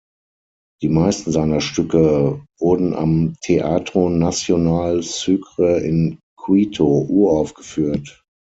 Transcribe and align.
Die 0.81 0.89
meisten 0.89 1.31
seiner 1.31 1.61
Stücke 1.61 2.43
wurden 2.59 2.95
am 2.95 3.35
Teatro 3.43 4.09
Nacional 4.09 5.03
Sucre 5.03 5.77
in 5.79 6.17
Quito 6.39 7.05
uraufgeführt. 7.07 8.23